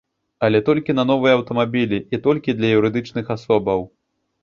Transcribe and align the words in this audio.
Але 0.45 0.61
толькі 0.69 0.95
на 0.99 1.03
новыя 1.11 1.35
аўтамабілі 1.41 2.01
і 2.17 2.23
толькі 2.27 2.59
для 2.59 2.75
юрыдычных 2.81 3.25
асобаў. 3.41 3.91